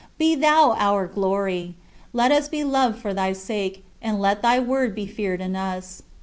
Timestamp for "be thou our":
0.17-1.05